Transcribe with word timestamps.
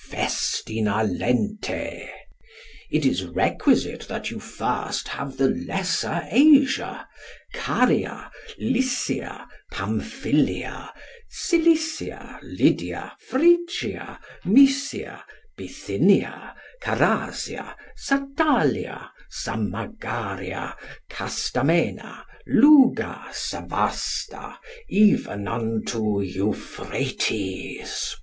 Festina 0.00 1.02
lente. 1.02 2.08
It 2.88 3.04
is 3.04 3.24
requisite 3.26 4.06
that 4.08 4.30
you 4.30 4.38
first 4.38 5.08
have 5.08 5.38
the 5.38 5.48
Lesser 5.48 6.22
Asia, 6.30 7.08
Caria, 7.52 8.30
Lycia, 8.60 9.48
Pamphilia, 9.72 10.92
Cilicia, 11.28 12.38
Lydia, 12.44 13.16
Phrygia, 13.28 14.20
Mysia, 14.44 15.24
Bithynia, 15.56 16.54
Carazia, 16.80 17.74
Satalia, 18.00 19.08
Samagaria, 19.28 20.76
Castamena, 21.10 22.24
Luga, 22.46 23.24
Savasta, 23.32 24.58
even 24.88 25.48
unto 25.48 26.20
Euphrates. 26.22 28.14